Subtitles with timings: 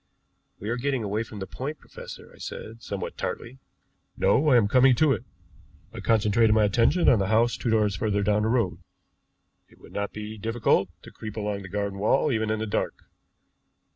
[0.59, 3.59] "We are getting away from the point, professor," I said, somewhat tartly.
[4.17, 5.23] "No, I am coming to it.
[5.93, 8.79] I concentrated my attention on the house two doors further down the road.
[9.69, 12.95] It would not be difficult to creep along the garden wall even in the dark.